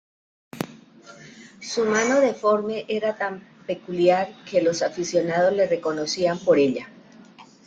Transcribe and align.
Su 1.61 1.85
mano 1.85 2.21
deforme 2.21 2.85
era 2.87 3.15
tan 3.15 3.47
peculiar, 3.67 4.33
que 4.49 4.59
los 4.63 4.81
aficionados 4.81 5.53
le 5.53 5.67
reconocían 5.67 6.39
por 6.39 6.57
ella. 6.57 6.87